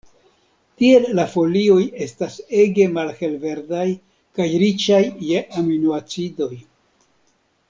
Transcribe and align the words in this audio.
Tiel 0.83 1.03
la 1.19 1.25
folioj 1.33 1.83
estas 2.05 2.37
ege 2.63 2.87
malhelverdaj 2.95 3.85
kaj 4.39 4.49
riĉaj 4.65 5.03
je 5.29 5.45
aminoacidoj. 5.63 6.53